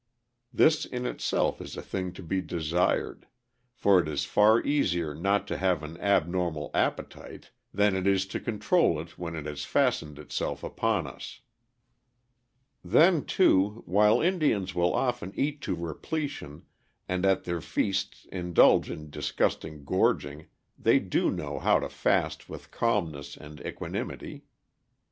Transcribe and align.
This 0.51 0.83
in 0.85 1.05
itself 1.05 1.61
is 1.61 1.77
a 1.77 1.81
thing 1.83 2.11
to 2.13 2.23
be 2.23 2.41
desired, 2.41 3.27
for 3.75 3.99
it 3.99 4.07
is 4.07 4.25
far 4.25 4.59
easier 4.63 5.13
not 5.13 5.47
to 5.49 5.57
have 5.59 5.83
an 5.83 5.95
abnormal 5.99 6.71
appetite 6.73 7.51
than 7.71 7.95
it 7.95 8.07
is 8.07 8.25
to 8.29 8.39
control 8.39 8.99
it 8.99 9.19
when 9.19 9.35
it 9.35 9.45
has 9.45 9.63
fastened 9.63 10.17
itself 10.17 10.63
upon 10.63 11.05
us. 11.05 11.41
Then, 12.83 13.25
too, 13.25 13.83
while 13.85 14.21
Indians 14.21 14.73
will 14.73 14.95
often 14.95 15.33
eat 15.35 15.61
to 15.61 15.75
repletion, 15.75 16.65
and 17.07 17.23
at 17.23 17.43
their 17.43 17.61
feasts 17.61 18.25
indulge 18.31 18.89
in 18.89 19.11
disgusting 19.11 19.85
gorging, 19.85 20.47
they 20.79 20.97
do 20.97 21.29
know 21.29 21.59
how 21.59 21.77
to 21.77 21.89
fast 21.89 22.49
with 22.49 22.71
calmness 22.71 23.37
and 23.37 23.61
equanimity. 23.63 24.45